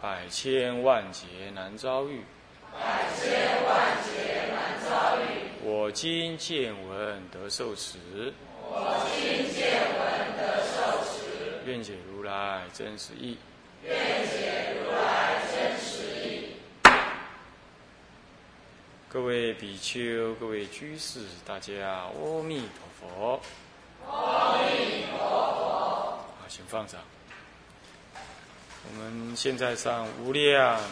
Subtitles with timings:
[0.00, 2.22] 百千万劫难遭遇。
[2.72, 5.50] 百千万劫难遭遇。
[5.60, 7.98] 我今见闻得受持。
[8.62, 11.66] 我今见闻得受持。
[11.66, 13.38] 愿解如来真实义。
[13.82, 16.54] 愿解如来真实义。
[19.08, 23.40] 各位比丘、各位居士，大家阿弥陀佛。
[24.06, 25.26] 阿弥陀佛。
[26.38, 27.00] 好，请放上。
[28.90, 30.78] 我们现在上无量《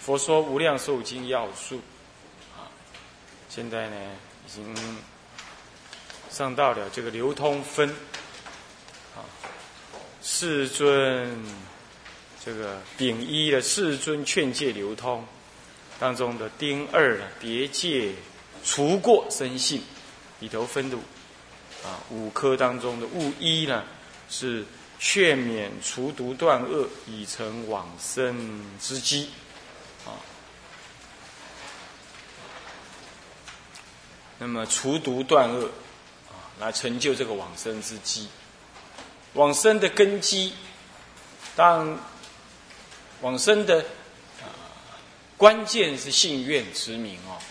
[0.00, 1.76] 佛说无量寿经要素》
[2.54, 2.68] 啊，
[3.48, 3.96] 现在呢
[4.46, 4.76] 已经
[6.30, 7.88] 上到了这个流通分
[9.16, 9.24] 啊，
[10.22, 11.42] 世尊
[12.44, 15.24] 这个丙一的世尊劝诫流通
[15.98, 18.12] 当中的丁二的，别戒
[18.62, 19.82] 除过生信
[20.40, 20.98] 里头分的
[21.82, 23.84] 啊五科当中的物一呢
[24.28, 24.66] 是。
[25.04, 29.28] 劝免除毒断恶，以成往生之机。
[30.06, 30.14] 啊，
[34.38, 35.64] 那么除毒断恶，
[36.28, 38.28] 啊，来成就这个往生之机。
[39.34, 40.54] 往生的根基，
[41.56, 41.98] 当
[43.22, 43.80] 往生的
[44.40, 44.46] 啊
[45.36, 47.42] 关键是信愿持名哦，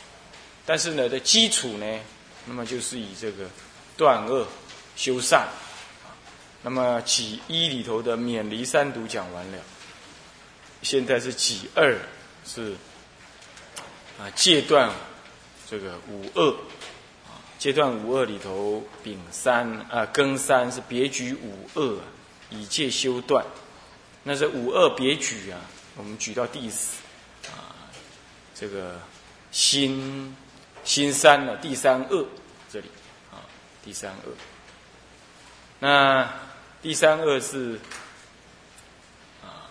[0.66, 2.00] 但是呢的基础呢，
[2.46, 3.50] 那么就是以这个
[3.98, 4.48] 断恶
[4.96, 5.50] 修善。
[6.64, 9.58] 那么己一里头的免离三毒讲完了，
[10.84, 11.98] 现在是己二，
[12.46, 12.76] 是
[14.20, 14.92] 啊戒断
[15.68, 16.52] 这个五恶
[17.26, 22.00] 啊戒断五恶里头丙三啊庚三是别举五恶
[22.52, 23.44] 以戒修断，
[24.22, 25.60] 那这五恶别举啊，
[25.98, 26.98] 我们举到第四
[27.48, 27.74] 啊
[28.54, 29.00] 这个
[29.52, 30.36] 心
[30.84, 32.28] 心三呢第三恶
[32.72, 32.86] 这里
[33.32, 33.42] 啊
[33.84, 34.32] 第三恶，
[35.80, 36.51] 那。
[36.82, 37.80] 第三恶是
[39.44, 39.70] 啊，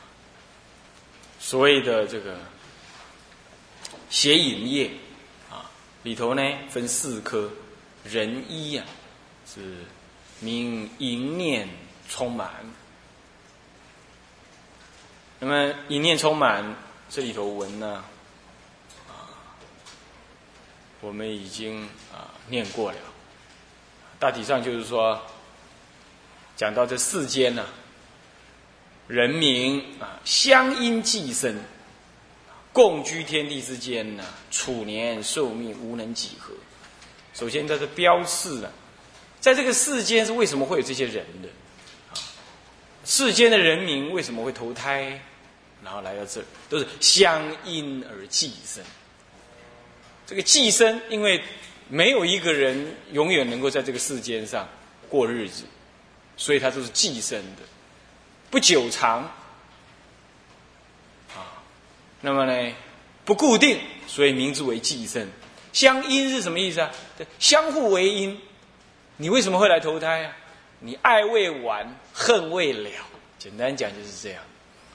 [1.40, 2.38] 所谓的这个
[4.08, 4.92] 邪淫业
[5.50, 5.68] 啊，
[6.04, 7.50] 里头呢分四科，
[8.04, 8.86] 人一啊
[9.44, 9.78] 是
[10.38, 11.68] 名淫念
[12.08, 12.48] 充满，
[15.40, 16.76] 那么淫念充满
[17.08, 18.04] 这里头文呢
[19.08, 19.34] 啊，
[21.00, 21.82] 我们已经
[22.12, 22.98] 啊念过了，
[24.20, 25.20] 大体上就是说。
[26.60, 27.64] 讲到这世间呢，
[29.08, 31.56] 人民啊相因寄生，
[32.70, 36.52] 共居天地之间呢，处年寿命无能几何。
[37.32, 38.70] 首先，它的标示呢，
[39.40, 41.48] 在这个世间是为什么会有这些人的？
[42.10, 42.20] 啊，
[43.06, 45.18] 世间的人民为什么会投胎，
[45.82, 48.84] 然后来到这儿，都是相因而寄生。
[50.26, 51.42] 这个寄生，因为
[51.88, 54.68] 没有一个人永远能够在这个世间上
[55.08, 55.64] 过日子。
[56.40, 57.62] 所以它都是寄生的，
[58.50, 59.24] 不久长，
[61.36, 61.44] 啊，
[62.22, 62.74] 那么呢，
[63.26, 65.28] 不固定，所以名字为寄生。
[65.74, 66.90] 相因是什么意思啊？
[67.38, 68.40] 相互为因。
[69.18, 70.32] 你为什么会来投胎啊？
[70.78, 72.90] 你爱未完，恨未了。
[73.38, 74.42] 简单讲就是这样，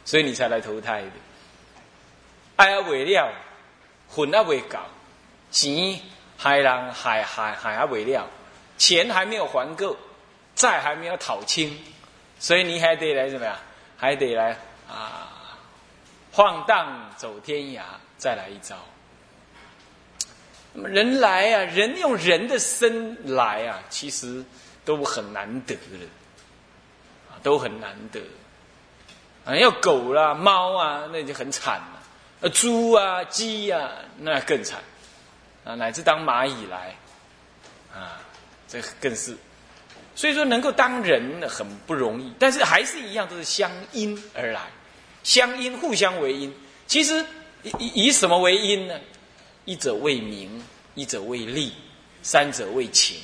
[0.04, 1.12] 所以你才来投胎的。
[2.56, 3.32] 爱而未了，
[4.10, 4.80] 恨而未搞，
[5.52, 6.00] 钱
[6.38, 8.28] 还让还还还而未了，
[8.80, 9.96] 钱还没有还够。
[10.56, 11.78] 债还没有讨清，
[12.40, 13.56] 所以你还得来怎么样？
[13.98, 14.58] 还得来
[14.90, 15.58] 啊，
[16.32, 17.82] 晃荡走天涯，
[18.18, 18.76] 再来一招。
[20.74, 24.44] 那么人来啊，人用人的身来啊，其实
[24.84, 26.06] 都很难得的，
[27.30, 28.22] 啊，都很难得。
[29.46, 33.90] 啊，要狗啦、猫啊，那就很惨了；啊，猪啊、鸡呀，
[34.20, 34.80] 那更惨。
[35.64, 36.96] 啊，乃至当蚂蚁来，
[37.94, 38.20] 啊，
[38.68, 39.38] 这更是。
[40.16, 44.62] 所以说，能够当人很不容易，但是还是一样，都是相因而来，
[45.24, 46.56] 相因互相为因。
[46.88, 47.26] 其实
[47.80, 48.98] 以以什么为因呢？
[49.66, 50.64] 一者为名，
[50.94, 51.74] 一者为利，
[52.22, 53.18] 三者为情。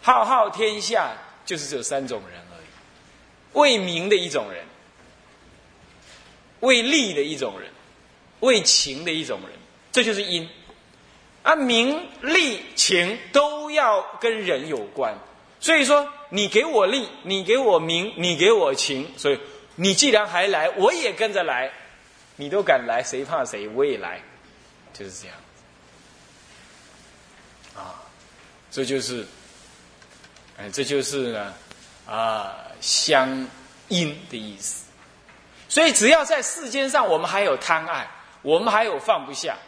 [0.00, 1.12] 浩浩天下
[1.44, 2.66] 就是只有三种人而已：
[3.52, 4.64] 为名的一种人，
[6.60, 7.68] 为利的一种人，
[8.40, 9.50] 为情的一种人，
[9.90, 10.48] 这就是因。
[11.42, 15.14] 啊，名利情都不要跟人有关，
[15.60, 19.38] 所以说你给我利，你给我名，你给我情，所以
[19.74, 21.70] 你既然还来，我也跟着来。
[22.36, 23.68] 你都敢来，谁怕谁？
[23.68, 24.22] 我也来，
[24.94, 25.36] 就是这样。
[27.76, 28.00] 啊，
[28.70, 29.26] 这就是，
[30.56, 31.54] 哎，这就是呢，
[32.06, 33.28] 啊，相
[33.88, 34.86] 因的意思。
[35.68, 38.08] 所以，只要在世间上，我们还有贪爱，
[38.40, 39.58] 我们还有放不下，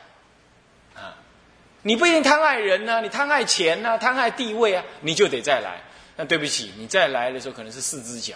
[1.82, 5.80] 你不一定贪爱人呢，你贪爱钱呢，贪爱地位啊，你就得再来。
[6.16, 8.34] 那对不起，你再来的时候，可能是四只脚，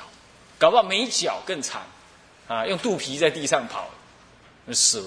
[0.59, 1.83] 搞不好没脚更惨，
[2.49, 3.91] 啊，用肚皮在地上跑。
[4.73, 4.99] 蛇、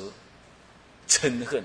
[1.09, 1.63] 嗔恨，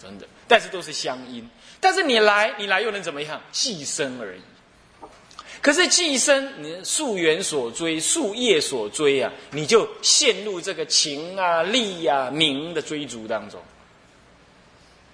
[0.00, 1.50] 真的，但是都是乡音。
[1.80, 3.40] 但是你来，你来又能怎么样？
[3.50, 4.40] 寄生而已。
[5.60, 13.60] 可是寄生，你树源所追，树叶所追啊，你就陷入这个情啊、利啊、名的追逐当中。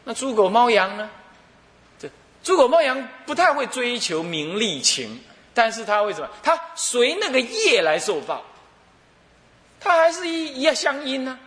[0.08, 1.10] 那猪狗猫羊呢？
[1.98, 2.08] 这
[2.42, 5.20] 猪狗猫羊不太会追求名利情，
[5.52, 6.30] 但是他为什么？
[6.42, 8.42] 他随那个业来受报，
[9.78, 11.38] 他还是一一样相因呢？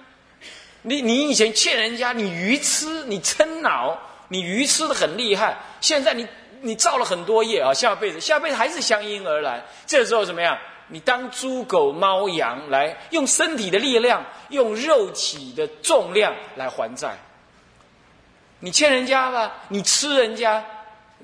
[0.84, 3.98] 你你以前欠人家，你愚痴，你嗔恼，
[4.28, 5.58] 你愚痴的很厉害。
[5.80, 6.28] 现在你
[6.62, 9.66] 你造了很多业啊，下辈子下辈子还是相因而来。
[9.88, 10.56] 这时候怎么样？
[10.88, 17.18] 你当猪狗猫羊来用身体的力量，用肉体的重量来还债。
[18.62, 20.64] 你欠人家吧，你吃人家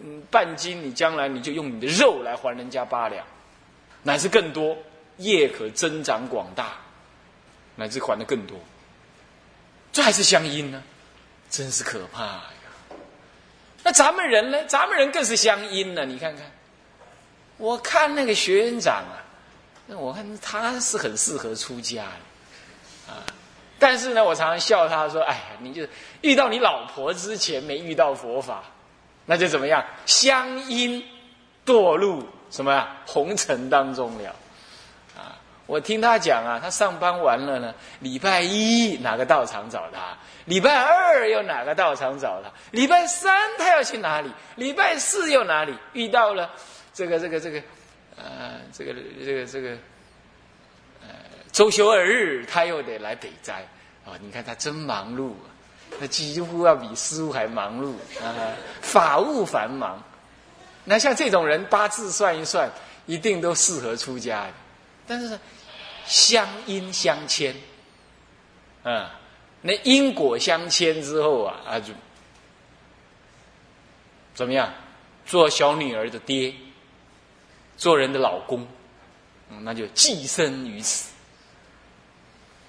[0.03, 3.25] 嗯半斤，你将来你就用你的肉来还人家八两，
[4.03, 4.75] 乃至更多，
[5.17, 6.73] 业可增长广大，
[7.75, 8.57] 乃至还的更多。
[9.93, 10.83] 这还是相因呢，
[11.49, 12.43] 真是可怕呀！
[13.83, 14.65] 那咱们人呢？
[14.65, 16.05] 咱们人更是相因呢。
[16.05, 16.51] 你看看，
[17.57, 19.21] 我看那个学院长啊，
[19.85, 22.03] 那我看他是很适合出家
[23.07, 23.23] 啊。
[23.87, 25.87] 但是呢，我常常笑他说：“哎呀，你就
[26.19, 28.61] 遇到你老婆之前没遇到佛法，
[29.25, 29.81] 那就怎么样？
[30.05, 31.01] 相因
[31.65, 34.35] 堕入什么啊红尘当中了
[35.15, 40.17] 啊。”我听他讲啊，他上班完了呢，礼拜一哪个道场找他？
[40.43, 42.51] 礼拜二又哪个道场找他？
[42.71, 44.29] 礼拜三他要去哪里？
[44.57, 45.73] 礼拜四又哪里？
[45.93, 46.51] 遇到了
[46.93, 47.61] 这个这个这个，
[48.17, 48.93] 呃，这个
[49.25, 49.77] 这个这个，
[51.53, 53.65] 周休二日他又得来北斋
[54.07, 54.17] 啊！
[54.21, 55.33] 你看他真忙碌，
[55.99, 57.91] 他几乎要比师傅还忙碌
[58.23, 60.01] 啊，法务繁忙。
[60.85, 62.71] 那像这种人，八字算一算，
[63.05, 64.53] 一定都适合出家的，
[65.05, 65.37] 但是。
[66.09, 67.53] 相因相牵，
[68.81, 69.19] 啊，
[69.61, 71.91] 那因果相牵之后啊，啊就
[74.33, 74.71] 怎么样？
[75.25, 76.53] 做小女儿的爹，
[77.75, 78.65] 做人的老公，
[79.49, 81.11] 嗯，那就寄生于此。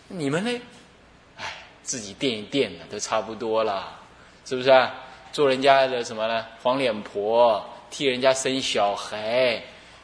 [0.08, 0.60] 你们呢？
[1.88, 3.98] 自己垫一垫的都差不多了，
[4.44, 4.94] 是不是啊？
[5.32, 6.44] 做人家的什么呢？
[6.62, 9.62] 黄脸婆，替人家生小孩，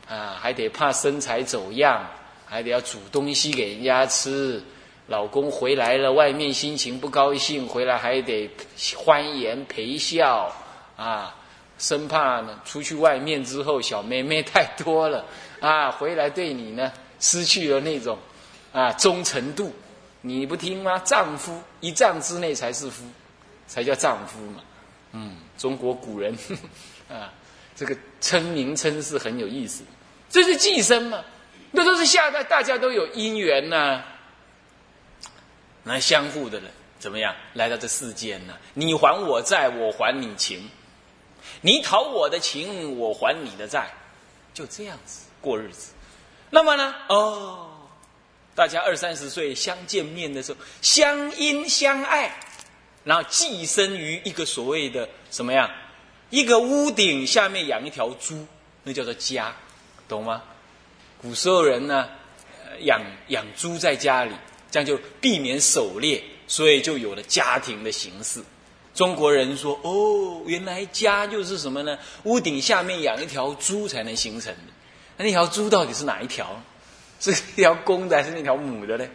[0.09, 2.03] 啊，还得怕身材走样。
[2.47, 4.63] 还得要煮东西给人家吃，
[5.09, 8.49] 老公回来了，外面心情不高兴，回来还得
[8.97, 10.55] 欢颜陪笑
[10.97, 11.35] 啊，
[11.79, 15.25] 生怕呢出去外面之后小妹妹太多了
[15.59, 18.17] 啊，回来对你呢失去了那种
[18.73, 19.73] 啊忠诚度，
[20.27, 20.99] 你不听吗？
[21.01, 23.05] 丈夫一丈之内才是夫，
[23.67, 24.63] 才叫丈夫嘛。
[25.13, 26.35] 嗯，中国古人
[27.11, 27.31] 啊，
[27.77, 29.85] 这个称名称是很有意思，
[30.31, 31.23] 这是寄生嘛。
[31.71, 34.03] 那都是下代，大家都有姻缘呐，
[35.83, 38.55] 那相互的人怎么样来到这世间呢？
[38.73, 40.61] 你还我债，我还你情；
[41.61, 43.91] 你讨我的情，我还你的债，
[44.55, 45.93] 就这样子过日子。
[46.49, 46.95] 那么呢？
[47.09, 47.74] 哦，
[48.55, 52.35] 大家二三十岁相见面的时候，相因相爱，
[53.03, 55.71] 然后寄生于一个所谓的什么呀？
[56.31, 58.47] 一个屋顶下面养一条猪，
[58.83, 59.55] 那叫做家，
[60.09, 60.43] 懂吗？
[61.21, 62.09] 古时候人呢，
[62.81, 64.33] 养养猪在家里，
[64.71, 68.43] 这样就避免狩猎，所以就有了家庭的形式。
[68.95, 71.99] 中国人说：“哦，原来家就是什么呢？
[72.23, 74.73] 屋顶下面养一条猪才能形成的。
[75.17, 76.63] 那那条猪到底是哪一条？
[77.33, 79.07] 是条公的还是那条母的呢？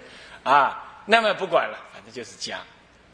[0.44, 2.60] 啊，那么不管了，反正就是家。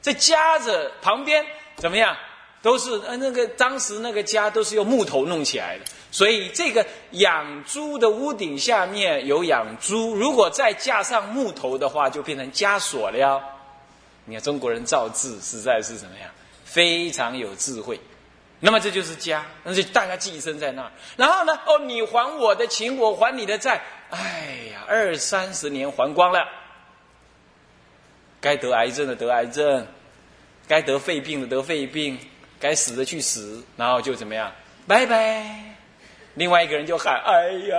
[0.01, 2.15] 这家子旁边怎么样？
[2.61, 13.43] 都是呃那个当时那个家都是用木头弄起来的。”所以，这个养猪的屋顶下面有养猪，如果再架上木头的话，就变成枷锁了。
[14.23, 16.29] 你看中国人造字实在是怎么样，
[16.63, 17.99] 非常有智慧。
[18.61, 20.91] 那么这就是家，那就大家寄生在那儿。
[21.17, 23.83] 然后呢，哦，你还我的情，我还你的债。
[24.09, 26.47] 哎呀，二三十年还光了，
[28.39, 29.85] 该得癌症的得癌症，
[30.67, 32.17] 该得肺病的得肺病，
[32.59, 34.51] 该死的去死，然后就怎么样，
[34.87, 35.45] 拜拜。
[36.35, 37.77] 另外一个人就喊：“哎呀，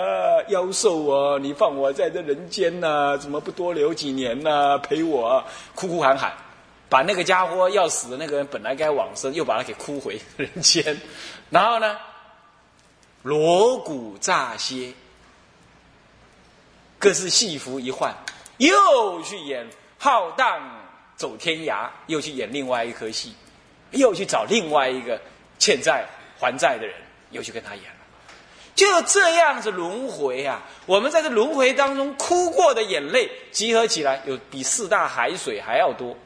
[0.48, 4.78] 妖兽啊，你放我在这人间呐，怎么不多留几年呐？
[4.78, 5.44] 陪我！”
[5.76, 6.32] 哭哭喊喊，
[6.88, 10.98] 把那个家伙要死的那个人本来该往生，又把他给哭回人间。
[11.50, 11.98] 然后呢，
[13.22, 14.90] 锣鼓乍歇，
[17.06, 18.12] 各是戏服一换，
[18.56, 19.64] 又去演
[19.96, 20.60] 浩荡
[21.14, 23.32] 走天涯，又去演另外一颗戏，
[23.92, 25.16] 又去找另外一个
[25.56, 26.04] 欠债
[26.36, 26.96] 还债的人，
[27.30, 28.00] 又去跟他演了。
[28.74, 30.60] 就这样子轮回啊！
[30.84, 36.16] 我们在这轮回当中哭过的眼泪，集合起来有比四大海水还要多。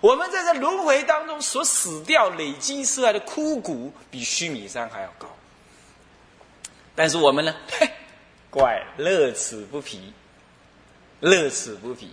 [0.00, 5.28] 我们在这轮回当中所死掉、累积出来的枯骨，比须弥山还要高。
[6.96, 7.54] 但是我们呢？
[7.78, 7.88] 嘿，
[8.50, 10.12] 怪乐此不疲，
[11.24, 12.10] 乐此不疲。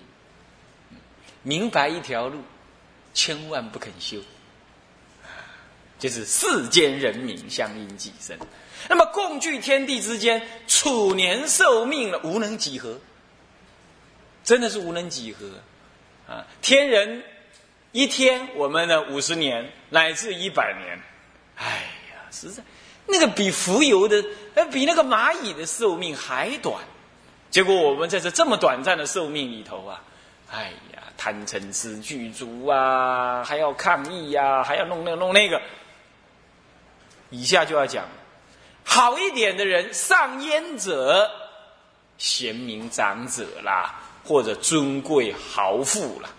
[1.44, 2.42] 明白一条路，
[3.14, 4.20] 千万不肯修，
[6.00, 8.38] 就是世间人民相应寄生。
[8.88, 12.98] 那么共聚天地之间，处年寿命了，无能几何，
[14.46, 15.46] 真的是无能几何
[16.34, 16.48] 啊！
[16.62, 17.22] 天人
[17.92, 21.02] 一天，我们呢五十年乃至一百年，
[21.58, 21.66] 哎
[22.12, 22.64] 呀，实在
[23.08, 24.24] 那个比浮游的，
[24.56, 26.82] 呃，比那个蚂蚁的寿命还短。
[27.52, 30.02] 结果我们在这这么短暂的寿命里头啊，
[30.50, 35.62] 哎呀，贪嗔痴具足啊，还要抗议呀，还要弄那个弄那个。
[37.30, 38.06] 以下就要讲。
[38.84, 41.30] 好一点的人，上烟者，
[42.18, 46.30] 贤明长者啦，或者尊贵豪富啦。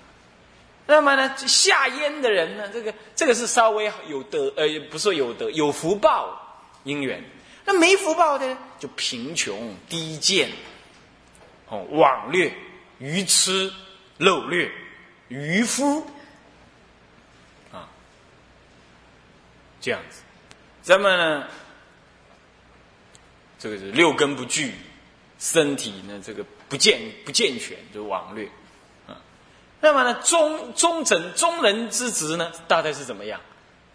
[0.86, 6.36] 那么呢，下烟的人呢，这个这个是稍微有德，呃，不是有德，有福报
[6.84, 7.22] 因缘。
[7.64, 10.50] 那没福报的，就贫穷低贱，
[11.72, 12.52] 哦，枉略
[12.98, 13.72] 愚痴
[14.18, 14.70] 漏劣
[15.28, 16.06] 愚夫
[17.72, 17.88] 啊，
[19.80, 20.22] 这样子。
[20.82, 21.48] 咱们呢？
[23.58, 24.74] 这个是六根不具，
[25.38, 28.44] 身体呢这个不健不健全，就妄略，
[29.06, 29.16] 啊，
[29.80, 33.40] 那么呢中中整中人之职呢，大概是怎么样？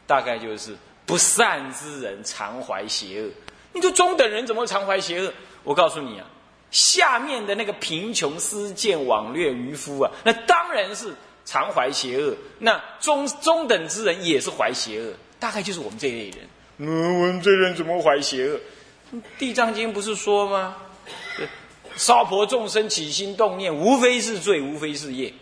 [0.07, 3.29] 大概就是不善之人常怀邪恶。
[3.73, 5.31] 你说中等人怎么常怀邪恶？
[5.63, 6.25] 我告诉你啊，
[6.71, 11.13] 下面的那个贫穷失见网略渔夫啊，那当然是
[11.45, 12.35] 常怀邪恶。
[12.59, 16.49] 那中中等之人也是怀邪恶，大概就是我们这一类人。
[16.79, 18.59] 嗯，我们这人怎么怀邪恶？
[19.39, 20.75] 地藏经不是说吗？
[21.95, 25.33] 娑婆众生起心动念，无非是罪，无非是业。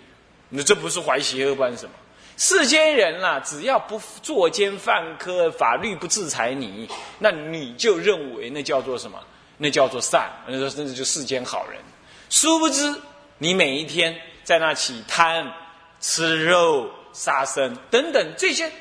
[0.50, 1.92] 那这不是怀邪恶，不然什么？
[2.38, 6.88] 世间人啦，只要不作奸犯科，法律不制裁你，
[7.20, 9.18] 那你就认为那叫做什么？
[9.58, 11.80] 那叫做善，那说那就世间好人。
[12.30, 12.94] 殊不知，
[13.38, 15.52] 你每一天在那起贪、
[16.00, 18.72] 吃肉、杀生等等，这些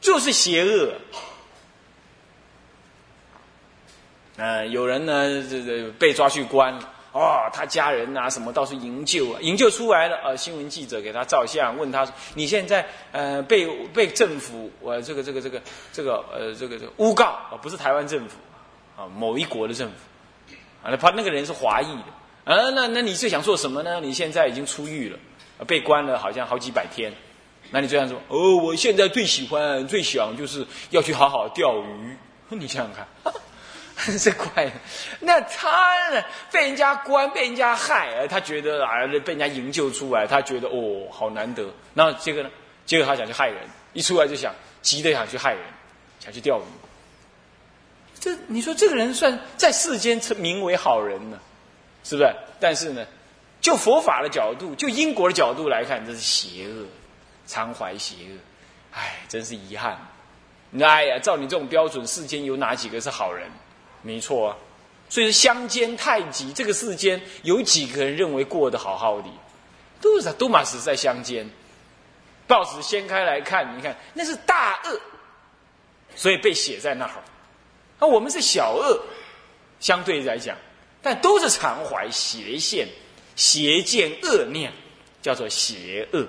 [0.00, 0.94] 就是邪恶。
[4.36, 18.36] 呃，有人呢，这这被抓去关了，哦，他家人呐，什么到处营救啊，营救出来了，呃，新闻记者给他照相，问他，你现在呃被被政府我这个这个这个这个呃这个这个诬告啊，不是台湾政府
[18.94, 19.94] 啊，某一国的政府，
[20.86, 24.00] 啊，他那个人是华裔的，啊，那那你最想做什么呢？
[24.00, 25.18] 你现在已经出狱了，
[25.66, 27.12] 被关了好像好几百天，
[27.70, 32.16] 那你这样说，哦，我现在最喜欢最想就是要去好好钓鱼，
[32.54, 33.34] 你想想看。
[34.20, 34.70] 这怪，
[35.20, 36.22] 那他呢？
[36.52, 41.64] 被人家关，被人家害，他觉得啊，被人家营救出来，他觉得哦，好难得。
[41.94, 42.50] 然后这个呢？
[42.84, 43.56] 结果他想去害人，
[43.94, 45.62] 一出来就想急的想去害人，
[46.20, 46.62] 想去钓鱼。
[48.18, 51.38] 这你说这个人算在世间称名为好人呢？
[52.02, 52.34] 是不是？
[52.58, 53.04] 但是呢，
[53.60, 56.86] 就佛法的角度，就因果的角度来看，这是邪恶，
[57.46, 58.38] 常怀邪恶。
[58.92, 59.98] 哎，真是遗憾。
[60.80, 63.50] 哎呀，照你这种标准，世间有哪几个是好人？
[64.02, 64.56] 没错啊，
[65.08, 66.52] 所以说相煎太急。
[66.52, 69.28] 这个世间有几个人认为过得好好的？
[70.00, 71.48] 都是都马是在相煎。
[72.46, 75.00] 报纸掀开来看，你看那是大恶，
[76.14, 77.12] 所以被写在那儿。
[77.98, 79.00] 那我们是小恶，
[79.80, 80.56] 相对来讲，
[81.00, 82.88] 但都是常怀邪见、
[83.34, 84.72] 邪见恶念，
[85.22, 86.26] 叫做邪恶，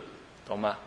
[0.47, 0.77] 懂吗？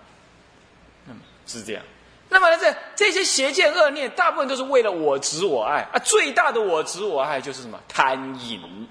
[1.07, 1.83] 嗯，是这样。
[2.29, 5.99] 那么，这这些邪见恶念，大部分都是为了我执我爱啊。
[6.05, 7.81] 最大的我执我爱就是什么？
[7.89, 8.89] 贪淫。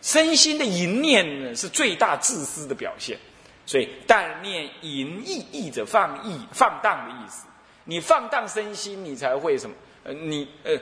[0.00, 3.18] 身心的淫念呢，是最大自私的表现。
[3.66, 7.46] 所以，但念淫意，意者放逸、放荡的意思。
[7.84, 9.76] 你放荡身心，你才会什么？
[10.04, 10.78] 呃，你呃，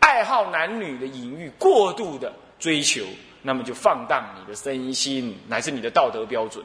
[0.00, 3.04] 爱好男女的淫欲，过度的追求，
[3.42, 6.64] 那么就放荡你的身心，乃至你的道德标准。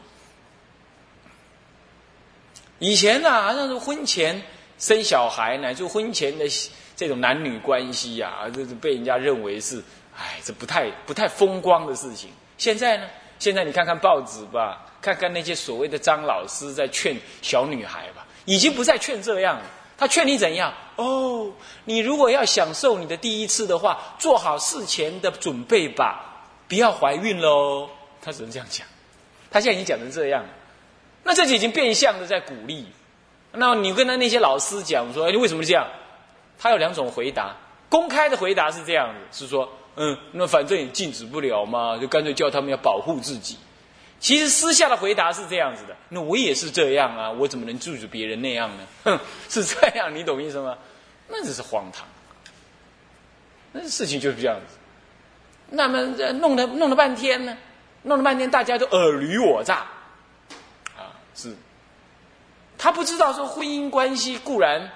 [2.80, 4.42] 以前呢，好像是婚前
[4.78, 6.46] 生小孩，乃至婚前的
[6.96, 9.82] 这种男女关系呀，啊，这是被人家认为是，
[10.18, 12.30] 哎，这不太不太风光的事情。
[12.58, 13.08] 现在呢，
[13.40, 19.64] 现在你看看报纸吧，看看那些所谓的张老师在劝小女孩吧，已经不再劝这样了。
[19.98, 20.74] 他劝你怎样？
[20.96, 21.52] 哦，
[21.86, 27.90] 你如果要享受你的第一次的话，做好事前的准备吧，不要怀孕喽。
[28.22, 28.86] 他只能这样讲。
[29.52, 30.50] 他现在已经讲成这样了，
[31.24, 32.88] 那这就已经变相的在鼓励。
[33.52, 35.88] 那你跟他那些老师讲说，你为什么这样？
[36.58, 37.56] 他有两种回答。
[37.88, 43.58] 公开的回答是这样子，是说，嗯，那反正也禁止不了嘛，就干脆叫他们要保护自己。
[44.24, 48.88] 其实私下的回答是这样子的，那我也是这样啊，我怎么能阻止别人那样呢？
[49.04, 50.78] 哼，是这样，你懂意思吗？
[51.28, 52.08] 那这是荒唐。
[53.74, 54.78] 那事情就是这样子。
[55.70, 56.02] 那么
[56.40, 57.58] 弄了弄了半天呢，
[58.04, 59.86] 弄了半天大家都尔虞我诈，
[60.96, 61.54] 啊，是。
[62.78, 64.90] 他不知道说婚姻关系固然。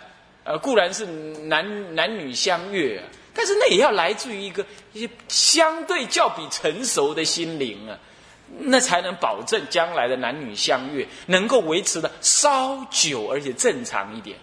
[0.45, 3.03] 呃，固然是男男女相悦，
[3.33, 7.99] 但是那也要来自于一个一些相对较比成熟的心灵啊，
[8.59, 14.37] 那才能保证将来的男女相悦能够维持的稍久而且正常一点。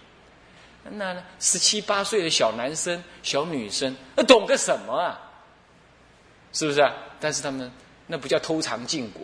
[0.91, 5.19] 那十七八岁的小男生、小女生，那懂个什么啊？
[6.53, 6.87] 是不是？
[7.19, 7.71] 但是他们
[8.07, 9.23] 那不叫偷尝禁果，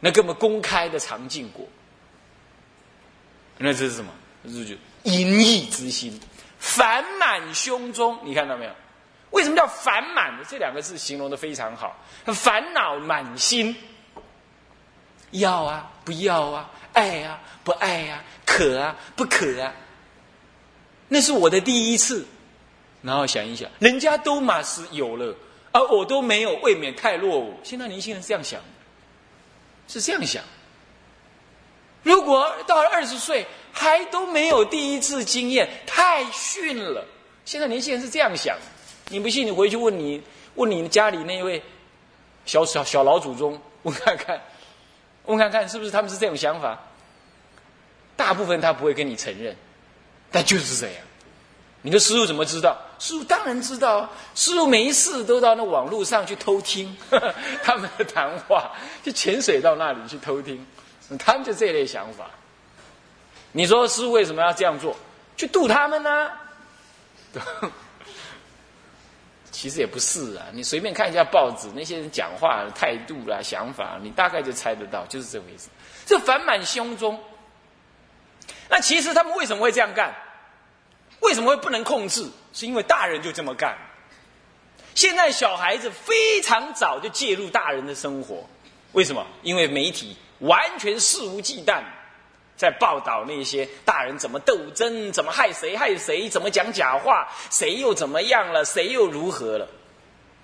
[0.00, 1.66] 那根本公开的尝禁果。
[3.58, 4.12] 那这是什么？
[4.44, 4.74] 这就。
[5.04, 6.18] 淫逸之心，
[6.58, 8.72] 烦满胸中，你看到没有？
[9.30, 10.44] 为什么叫烦满呢？
[10.48, 13.76] 这两个字形容的非常好，烦恼满心，
[15.32, 19.72] 要啊，不要啊，爱啊，不爱啊，可啊，不可啊。
[21.08, 22.26] 那是我的第一次，
[23.02, 25.34] 然后想一想，人家都马是有了，
[25.72, 27.58] 而我都没有，未免太落伍。
[27.62, 28.60] 现在年轻人是这样想，
[29.86, 30.42] 是这样想。
[32.02, 37.06] 如果到了二十岁还都没有第一次经验，太逊了。
[37.44, 38.56] 现在年轻人是这样想，
[39.08, 40.22] 你不信你回去问你
[40.54, 41.62] 问你家里那位
[42.44, 44.40] 小小小老祖宗问看看，
[45.28, 46.78] 问看看是不是他们是这种想法。
[48.16, 49.56] 大部分他不会跟你承认，
[50.32, 50.96] 但就是这样。
[51.82, 52.76] 你的师傅怎么知道？
[52.98, 56.96] 师傅当然知道，师傅每一次都到那网络上去偷听
[57.62, 58.72] 他们的谈话，
[59.04, 60.66] 就潜水到那里去偷听。
[61.18, 62.28] 他们就这类想法，
[63.52, 64.96] 你说师为什么要这样做？
[65.36, 66.30] 去度他们呢？
[69.60, 75.68] 其实也不是啊，你随便看一下报纸，那些人讲话态度啦、想法，你大概就猜得到，就是这回事。
[76.06, 77.20] 这烦满胸中。
[78.68, 80.14] 那其实他们为什么会这样干？
[81.22, 82.30] 为什么会不能控制？
[82.52, 83.76] 是因为大人就这么干。
[84.94, 88.48] 现在小孩子非常早就介入大人的生活，
[88.92, 89.26] 为什么？
[89.42, 90.16] 因为媒体。
[90.38, 91.82] 完全肆无忌惮，
[92.58, 99.66] 在报道那些大人怎么斗争，怎么害谁害谁，怎么讲假话，谁又怎么样了，谁又如何了，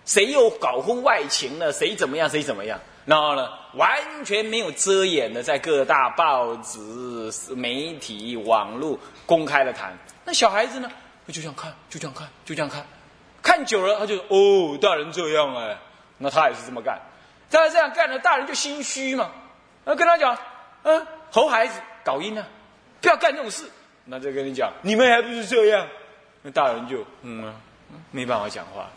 [0.07, 2.81] 谁又搞婚外情了，谁怎么样，谁怎么样？
[3.05, 9.99] 然后呢，完全没有遮掩的，在各大报纸、媒体、网络公开的谈。
[10.25, 10.91] 那小孩子呢，
[11.27, 12.87] 就这样看，就这样看，就这样看，
[13.43, 15.77] 看久了他就哦，大人这样哎，
[16.17, 16.99] 那他也是这么干，
[17.51, 19.33] 他这样干了，大人就心虚嘛。
[19.85, 20.39] 那跟他讲，
[20.85, 22.45] 嗯，猴孩子搞阴呢，
[23.01, 23.69] 不要干这种事。
[24.05, 25.89] 那再跟你讲，你们还不是这样？
[26.43, 27.55] 那大人就嗯，
[28.11, 28.91] 没办法讲话，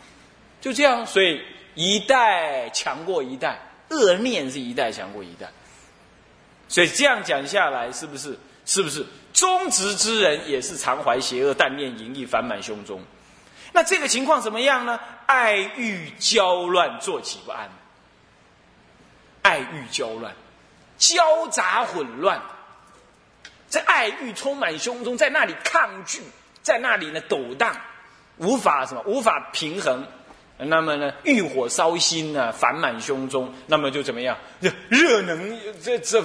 [0.60, 1.06] 就这样。
[1.06, 1.42] 所以
[1.74, 5.48] 一代强过一代，恶念是一代强过一代。
[6.68, 8.38] 所以这样讲下来，是不是？
[8.66, 9.06] 是不是？
[9.32, 13.00] 忠直之人也是常怀邪恶，但念淫逸烦满胸中。
[13.72, 15.00] 那这个情况怎么样呢？
[15.24, 17.70] 爱欲交乱，坐起不安。
[19.40, 20.34] 爱欲交乱。
[20.98, 22.42] 交杂混乱，
[23.68, 26.22] 在爱欲充满胸中，在那里抗拒，
[26.62, 27.76] 在那里呢抖荡，
[28.38, 30.06] 无法什么，无法平衡。
[30.56, 34.36] 那么呢，欲火烧心呢，烦满胸中，那么就怎么样？
[34.60, 36.20] 热热能这这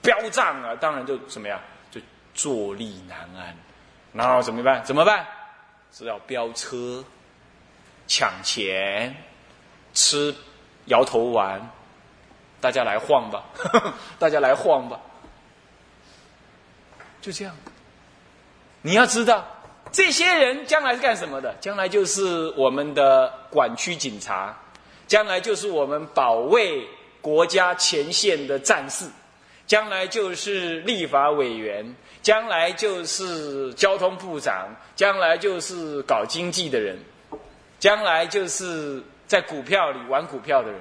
[0.00, 1.60] 飙涨啊，当然就怎么样？
[1.90, 2.00] 就
[2.34, 3.56] 坐立难安。
[4.12, 4.84] 然后怎么办？
[4.84, 5.26] 怎么办？
[5.92, 7.04] 是要飙车、
[8.06, 9.16] 抢钱、
[9.92, 10.34] 吃
[10.84, 11.70] 摇头丸。
[12.60, 13.44] 大家来晃吧，
[14.18, 14.98] 大家来晃吧，
[17.24, 17.56] 就这样。
[18.82, 19.46] 你要知道，
[19.90, 21.54] 这些人将来是干什么的？
[21.58, 24.54] 将来就是我们的管区警察，
[25.06, 26.86] 将来就是我们保卫
[27.22, 29.06] 国家前线的战士，
[29.66, 36.98] 将来就是立法委员，将来就是交通部长，将来就是搞经济的人，
[37.80, 40.78] 将来就是在股票里玩股票的人。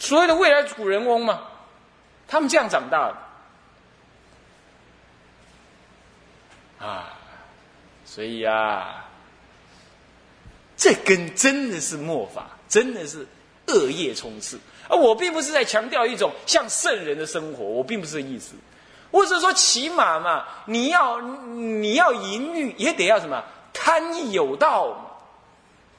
[0.00, 1.42] 所谓的未来主人翁嘛，
[2.26, 3.27] 他们这样长大的
[6.78, 7.12] 啊，
[8.04, 9.04] 所以啊，
[10.76, 13.26] 这根真的是末法，真的是
[13.66, 14.58] 恶业冲刺。
[14.88, 18.54] 而我并不是在强调一种像圣人的生活，我并不是意思。
[19.10, 25.20] 我是说，起码嘛，你要你要淫欲，也得要什么贪欲有道，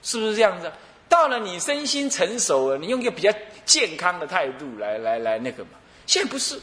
[0.01, 0.71] 是不是这样子？
[1.07, 3.31] 到了你身心成熟了，你用一个比较
[3.65, 5.71] 健康的态度来来来那个嘛。
[6.05, 6.59] 现在不是，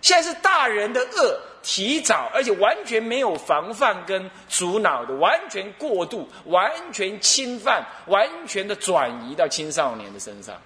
[0.00, 10.60] 现在是大人的恶提早，而且完全没有防范跟阻挠的，完全过度，完全侵犯，完全的转移到青少年的身上。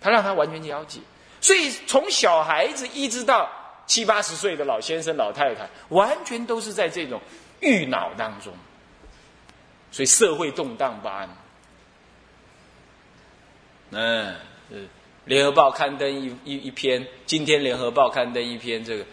[0.00, 1.00] 他让他完全了解，
[1.40, 3.50] 所以从小孩子一直到
[3.86, 7.20] 七八十岁的老先生、老太太，完全都是在这种
[7.60, 8.52] 欲恼当中，
[9.90, 11.28] 所以社会动荡不安。
[13.90, 14.36] 嗯，
[15.24, 19.04] 联合报刊登一一一篇，今天联合报刊登一篇这个，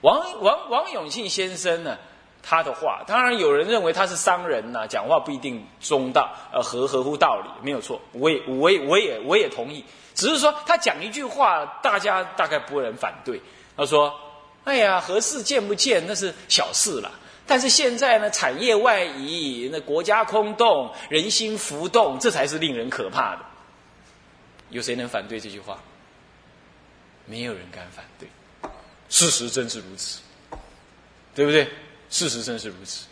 [0.00, 1.98] 王王王永庆先生呢，
[2.42, 9.84] 他的话，当然有人认为他是商人呐，讲话不一定中道，呃，合合乎道理，没有错，我也我也我也我也同意，
[10.14, 13.40] 只是说他讲一句话，大家大概不会人反对。
[13.76, 14.12] 他说
[14.64, 17.10] ：“哎呀，合适见不见那是小事了。”
[17.46, 23.40] 但是现在呢，产业外移，那国家空洞，人心浮动，这才是令人可怕的。
[24.70, 25.78] 有谁能反对这句话？
[27.24, 28.28] 没有人敢反对。
[29.08, 30.20] 事实真是如此，
[31.34, 31.68] 对不对？
[32.10, 33.06] 事实真是如此。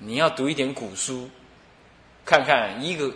[0.00, 1.28] 你要读一点古书，
[2.24, 3.12] 看看一个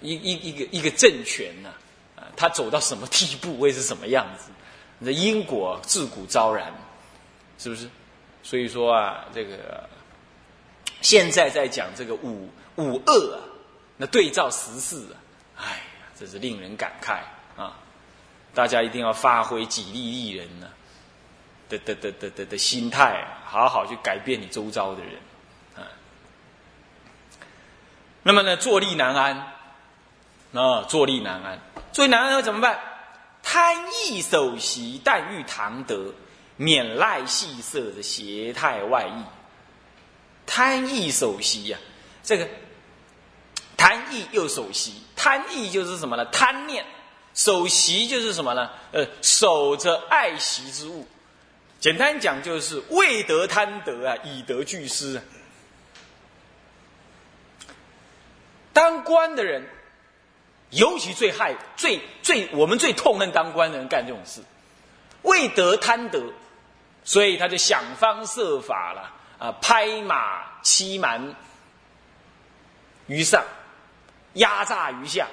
[0.00, 1.72] 一一一个一个政权呢，
[2.16, 4.50] 啊，他走到什么地步，会是什么样子？
[4.98, 6.72] 你的因果自古昭然。
[7.58, 7.88] 是不是？
[8.42, 9.88] 所以说啊，这个
[11.00, 13.38] 现在在讲这个五五恶啊，
[13.96, 15.16] 那对照十四啊，
[15.58, 17.20] 哎呀，真是令人感慨！
[18.54, 20.68] 大家一定要发挥己利利人呢
[21.68, 25.14] 的的的的的的心态，好好去改变你周遭的人
[25.76, 25.88] 啊。
[28.22, 29.52] 那么呢，坐立难安
[30.54, 31.58] 啊，坐立难安，
[31.92, 32.78] 坐立难安要怎么办？
[33.42, 36.12] 贪意守习，但欲堂德。
[36.56, 39.24] 免赖戏色的邪态外溢，
[40.46, 41.78] 贪意守习呀，
[42.22, 42.46] 这个
[43.76, 46.24] 贪意又守习，贪意就是什么呢？
[46.26, 46.84] 贪念，
[47.34, 48.70] 守习就是什么呢？
[48.92, 51.06] 呃，守着爱惜之物。
[51.80, 55.22] 简单讲就是未得贪得啊，以得俱失啊。
[58.72, 59.68] 当官的人，
[60.70, 64.42] 尤其最害、最最我们最痛恨当官的人干这种事，
[65.22, 66.22] 未得贪得。
[67.04, 71.34] 所以他就想方设法了啊，拍马欺瞒
[73.08, 73.44] 于上，
[74.34, 75.26] 压榨于下，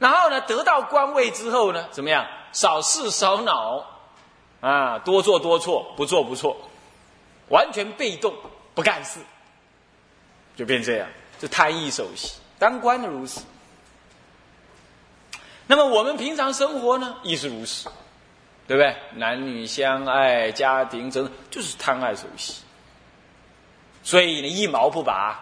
[0.00, 2.26] 然后呢，得到官位之后呢，怎么样？
[2.52, 3.86] 少事少恼
[4.60, 6.56] 啊，多做多错，不做不错，
[7.50, 8.34] 完全被动
[8.74, 9.20] 不干事，
[10.56, 11.06] 就变这样，
[11.38, 13.42] 就贪意守习，当官的如此。
[15.68, 17.88] 那么我们平常生活呢，亦是如此。
[18.66, 18.94] 对不对？
[19.16, 22.62] 男女相爱，家庭真就是贪爱手习，
[24.04, 25.40] 所以呢一毛不拔，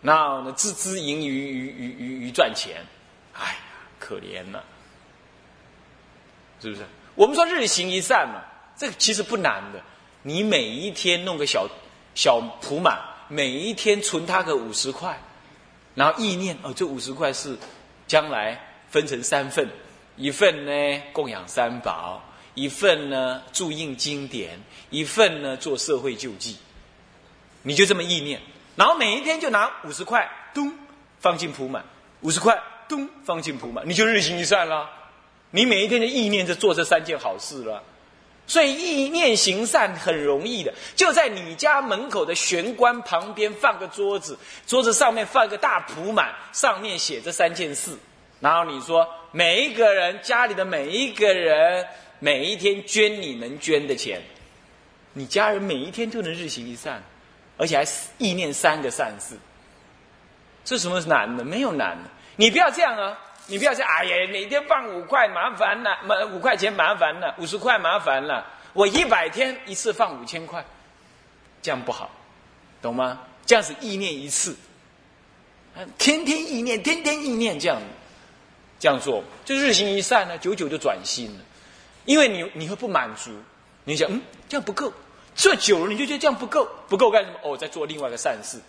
[0.00, 2.76] 那呢孜孜营于于于于于赚钱，
[3.38, 3.58] 哎呀，
[3.98, 4.60] 可怜呐，
[6.60, 6.82] 是不是？
[7.14, 8.42] 我们说日行一善嘛，
[8.76, 9.80] 这个其实不难的。
[10.22, 11.68] 你每一天弄个小
[12.14, 12.98] 小铺满，
[13.28, 15.18] 每一天存他个五十块，
[15.94, 17.56] 然后意念哦，这五十块是
[18.06, 19.68] 将来分成三份，
[20.16, 22.22] 一份呢供养三宝。
[22.54, 24.58] 一份呢注印经典，
[24.90, 26.56] 一份呢做社会救济，
[27.62, 28.40] 你就这么意念，
[28.74, 30.72] 然后每一天就拿五十块，咚
[31.20, 31.84] 放进铺满，
[32.20, 34.88] 五十块咚放进铺满，你就日行一善了。
[35.50, 37.82] 你每一天的意念就做这三件好事了，
[38.46, 47.92] 所以意念行善很容易的，就在你家门口的玄关旁边放个桌子，桌子上面放个大铺满，上面写这三件事，
[48.40, 51.86] 然后你说每一个人家里的每一个人。
[52.20, 54.20] 每一天捐你能捐的钱，
[55.12, 57.00] 你家人每一天都能日行一善，
[57.56, 57.84] 而且还
[58.18, 59.36] 意念三个善事。
[60.64, 61.44] 这什么难的？
[61.44, 62.10] 没有难的。
[62.38, 63.18] 你不要这样啊！
[63.48, 68.46] 你不要说，哎呀，每天放五块麻烦了，麻五块钱麻烦了，五十块麻烦了。
[68.74, 70.64] 我一百天一次放五千块，
[71.60, 72.08] 这样不好，
[72.80, 73.18] 懂吗？
[73.44, 74.56] 这样是意念一次，
[75.98, 77.82] 天天意念，天天意念，这样
[78.78, 81.44] 这样做，就日行一善呢，久久就转心了。
[82.04, 83.32] 因为你你会不满足，
[83.82, 84.92] 你想嗯这样不够，
[85.34, 87.38] 做久了你就觉得这样不够，不够干什么？
[87.42, 88.60] 哦，再做另外一个善事，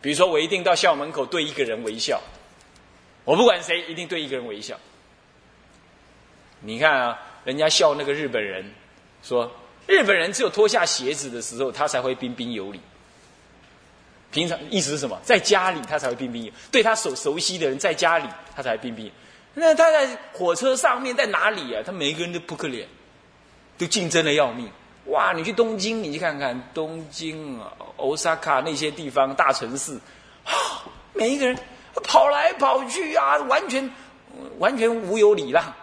[0.00, 2.20] 比如说我一定到校门口对一个人微笑，
[3.28, 4.74] 我不管谁一定对一个人微笑。
[6.62, 8.64] 你看啊，人家笑那个日本人，
[9.22, 9.52] 说
[9.86, 12.80] 日本人只有脱下鞋子的时候，他才会彬彬有礼。
[14.30, 15.20] 平常意思是什么？
[15.22, 19.12] 在家里他才会彬彬有，对他所熟悉的人，在家里他才彬彬。
[19.52, 21.82] 那他在火车上面，在哪里啊？
[21.84, 22.88] 他每一个人都扑克脸，
[23.76, 24.70] 都竞争的要命。
[25.04, 25.34] 哇！
[25.34, 30.00] 你去东京，你去看看东京啊、欧萨卡那些地方大城市，
[30.44, 31.58] 啊，每一个人
[32.00, 33.90] 跑来跑去啊，完全
[34.58, 35.74] 完全无有礼让。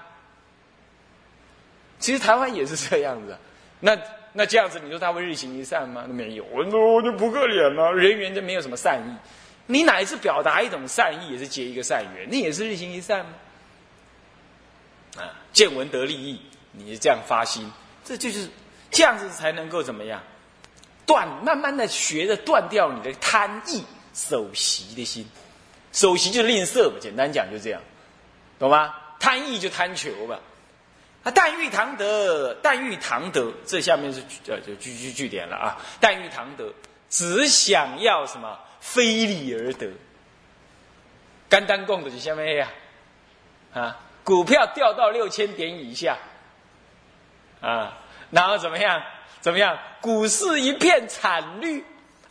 [1.99, 3.38] 其实台湾也是这样子，
[3.80, 3.97] 那
[4.34, 6.04] 那这样子，你说他会日行一善吗？
[6.08, 9.15] 没有，我我就扑克脸了，人缘就没有什么善意。
[9.65, 13.32] 你哪一次表达一种善意，也是结一个善缘，那也是日行一善吗？
[15.17, 16.41] 啊，见闻得利益，
[16.73, 17.71] 你是这样发心，
[18.04, 18.47] 这就是
[18.91, 20.21] 这样子才能够怎么样
[21.06, 25.28] 断，慢慢的学着断掉你的贪意、守习的心。
[25.95, 27.81] 首席就是吝啬嘛，简单讲就这样，
[28.60, 28.93] 懂吗？
[29.17, 30.39] 贪意就贪求吧。
[31.23, 35.77] 啊，但欲堂得，但欲堂得，这下面是呃就句句句点了啊。
[36.01, 36.71] 但欲堂得，
[37.10, 39.89] 只想要什么非礼而得。
[41.47, 42.69] 干单供的就下面呀，
[43.73, 46.17] 啊，股票掉到六千点以下，
[47.62, 47.97] 啊，
[48.31, 49.01] 然后怎么样？
[49.39, 49.79] 怎么样？
[50.01, 51.84] 股市一片惨绿，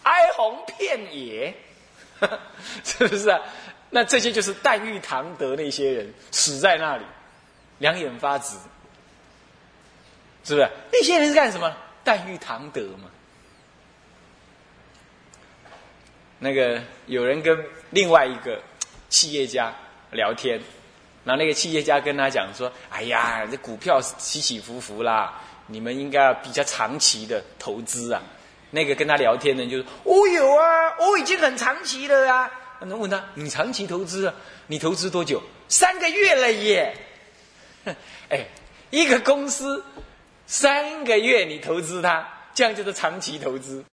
[0.02, 1.54] 哀鸿遍野，
[2.84, 3.40] 是不是啊？
[3.90, 7.04] 那这些就是但欲堂德那些人死在那里，
[7.78, 8.56] 两眼发直。
[10.42, 11.74] 是不是那些人是干什么？
[12.02, 13.10] 但欲堂德嘛。
[16.38, 17.58] 那个有人跟
[17.90, 18.60] 另外一个
[19.08, 19.72] 企业家
[20.10, 20.60] 聊天，
[21.24, 28.22] 然后那个企业家跟他讲说：“哎呀，这股票起起伏伏啦，你们应该比较长期的投资啊。”
[28.74, 32.50] 那个跟他聊天的就说：“我有啊，我已经很长期了啊。”
[32.86, 34.34] 那问他：“你长期投资啊？
[34.66, 35.40] 你投资多久？
[35.68, 36.94] 三个月了耶！”
[38.28, 38.46] 哎，
[38.90, 39.82] 一个公司。
[40.46, 43.84] 三个月你投资它，这样就是长期投资。